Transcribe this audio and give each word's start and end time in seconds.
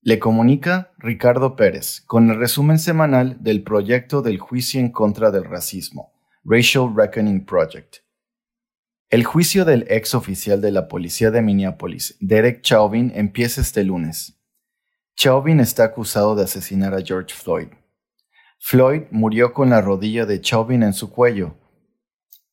Le 0.00 0.20
comunica 0.20 0.92
Ricardo 0.98 1.56
Pérez 1.56 2.02
con 2.06 2.30
el 2.30 2.38
resumen 2.38 2.78
semanal 2.78 3.36
del 3.40 3.64
proyecto 3.64 4.22
del 4.22 4.38
juicio 4.38 4.78
en 4.78 4.92
contra 4.92 5.32
del 5.32 5.44
racismo, 5.44 6.12
Racial 6.44 6.94
Reckoning 6.94 7.44
Project. 7.44 7.96
El 9.10 9.24
juicio 9.24 9.64
del 9.64 9.86
ex 9.90 10.14
oficial 10.14 10.60
de 10.60 10.70
la 10.70 10.86
policía 10.86 11.32
de 11.32 11.42
Minneapolis, 11.42 12.16
Derek 12.20 12.62
Chauvin, 12.62 13.10
empieza 13.12 13.60
este 13.60 13.82
lunes. 13.82 14.40
Chauvin 15.16 15.58
está 15.58 15.84
acusado 15.84 16.36
de 16.36 16.44
asesinar 16.44 16.94
a 16.94 17.02
George 17.02 17.34
Floyd. 17.34 17.68
Floyd 18.60 19.02
murió 19.10 19.52
con 19.52 19.70
la 19.70 19.80
rodilla 19.80 20.26
de 20.26 20.40
Chauvin 20.40 20.84
en 20.84 20.92
su 20.92 21.10
cuello. 21.10 21.56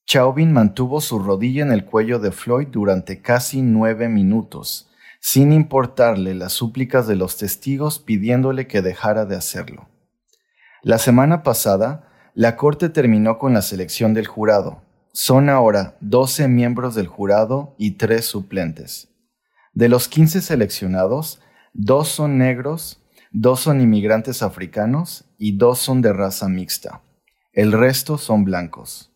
Chauvin 0.07 0.51
mantuvo 0.51 0.99
su 0.99 1.19
rodilla 1.19 1.61
en 1.61 1.71
el 1.71 1.85
cuello 1.85 2.17
de 2.17 2.31
Floyd 2.31 2.69
durante 2.69 3.21
casi 3.21 3.61
nueve 3.61 4.09
minutos 4.09 4.89
sin 5.27 5.51
importarle 5.51 6.35
las 6.35 6.53
súplicas 6.53 7.07
de 7.07 7.15
los 7.15 7.35
testigos 7.35 7.97
pidiéndole 7.97 8.67
que 8.67 8.83
dejara 8.83 9.25
de 9.25 9.35
hacerlo. 9.35 9.89
La 10.83 10.99
semana 10.99 11.41
pasada, 11.41 12.29
la 12.35 12.55
Corte 12.55 12.89
terminó 12.89 13.39
con 13.39 13.51
la 13.51 13.63
selección 13.63 14.13
del 14.13 14.27
jurado. 14.27 14.83
Son 15.13 15.49
ahora 15.49 15.97
12 16.01 16.47
miembros 16.47 16.93
del 16.93 17.07
jurado 17.07 17.73
y 17.79 17.93
3 17.93 18.23
suplentes. 18.23 19.07
De 19.73 19.89
los 19.89 20.07
15 20.07 20.41
seleccionados, 20.43 21.41
dos 21.73 22.07
son 22.09 22.37
negros, 22.37 23.01
dos 23.31 23.61
son 23.61 23.81
inmigrantes 23.81 24.43
africanos 24.43 25.25
y 25.39 25.57
dos 25.57 25.79
son 25.79 26.03
de 26.03 26.13
raza 26.13 26.47
mixta. 26.49 27.01
El 27.51 27.71
resto 27.71 28.19
son 28.19 28.43
blancos. 28.43 29.11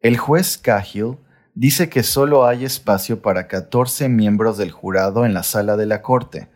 El 0.00 0.16
juez 0.16 0.56
Cahill 0.56 1.18
dice 1.54 1.88
que 1.88 2.02
solo 2.02 2.46
hay 2.46 2.64
espacio 2.64 3.22
para 3.22 3.48
14 3.48 4.08
miembros 4.08 4.58
del 4.58 4.70
jurado 4.70 5.26
en 5.26 5.34
la 5.34 5.42
sala 5.42 5.76
de 5.76 5.86
la 5.86 6.02
corte. 6.02 6.48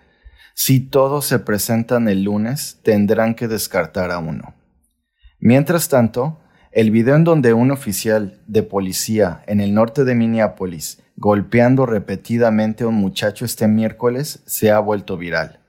Si 0.55 0.81
todos 0.81 1.27
se 1.27 1.39
presentan 1.39 2.09
el 2.09 2.23
lunes, 2.23 2.81
tendrán 2.83 3.35
que 3.35 3.49
descartar 3.49 4.11
a 4.11 4.19
uno. 4.19 4.55
Mientras 5.39 5.89
tanto, 5.89 6.41
el 6.73 6.91
video 6.91 7.15
en 7.15 7.25
donde 7.25 7.53
un 7.53 7.71
oficial 7.71 8.41
de 8.47 8.63
policía 8.63 9.43
en 9.47 9.61
el 9.61 9.75
norte 9.75 10.05
de 10.05 10.15
Minneapolis 10.15 11.03
golpeando 11.17 11.87
repetidamente 11.87 12.85
a 12.85 12.89
un 12.89 12.97
muchacho 12.97 13.45
este 13.45 13.69
miércoles 13.69 14.43
se 14.47 14.71
ha 14.71 14.79
vuelto 14.79 15.17
viral. 15.17 15.61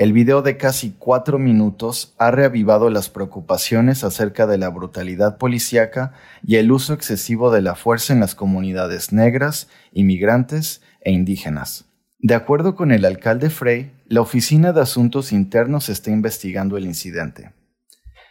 El 0.00 0.14
video 0.14 0.40
de 0.40 0.56
casi 0.56 0.94
cuatro 0.98 1.38
minutos 1.38 2.14
ha 2.16 2.30
reavivado 2.30 2.88
las 2.88 3.10
preocupaciones 3.10 4.02
acerca 4.02 4.46
de 4.46 4.56
la 4.56 4.70
brutalidad 4.70 5.36
policíaca 5.36 6.14
y 6.42 6.56
el 6.56 6.72
uso 6.72 6.94
excesivo 6.94 7.52
de 7.52 7.60
la 7.60 7.74
fuerza 7.74 8.14
en 8.14 8.20
las 8.20 8.34
comunidades 8.34 9.12
negras, 9.12 9.68
inmigrantes 9.92 10.80
e 11.02 11.12
indígenas. 11.12 11.84
De 12.18 12.34
acuerdo 12.34 12.76
con 12.76 12.92
el 12.92 13.04
alcalde 13.04 13.50
Frey, 13.50 13.92
la 14.06 14.22
Oficina 14.22 14.72
de 14.72 14.80
Asuntos 14.80 15.32
Internos 15.32 15.90
está 15.90 16.10
investigando 16.10 16.78
el 16.78 16.86
incidente. 16.86 17.52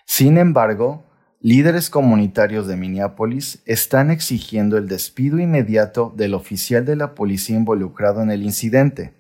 Sin 0.07 0.39
embargo, 0.39 1.05
líderes 1.39 1.91
comunitarios 1.91 2.65
de 2.65 2.77
Minneapolis 2.77 3.61
están 3.67 4.09
exigiendo 4.09 4.75
el 4.79 4.87
despido 4.87 5.37
inmediato 5.37 6.11
del 6.17 6.33
oficial 6.33 6.83
de 6.83 6.95
la 6.95 7.13
policía 7.13 7.57
involucrado 7.57 8.23
en 8.23 8.31
el 8.31 8.41
incidente. 8.41 9.13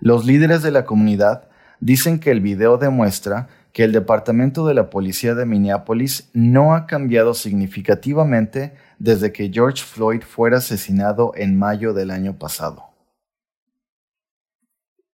Los 0.00 0.24
líderes 0.24 0.62
de 0.62 0.70
la 0.70 0.86
comunidad 0.86 1.45
dicen 1.80 2.18
que 2.18 2.30
el 2.30 2.40
video 2.40 2.78
demuestra 2.78 3.48
que 3.72 3.84
el 3.84 3.92
Departamento 3.92 4.66
de 4.66 4.74
la 4.74 4.88
Policía 4.88 5.34
de 5.34 5.44
Minneapolis 5.44 6.30
no 6.32 6.74
ha 6.74 6.86
cambiado 6.86 7.34
significativamente 7.34 8.72
desde 8.98 9.32
que 9.32 9.50
George 9.52 9.84
Floyd 9.84 10.22
fuera 10.22 10.58
asesinado 10.58 11.32
en 11.36 11.58
mayo 11.58 11.92
del 11.92 12.10
año 12.10 12.38
pasado. 12.38 12.95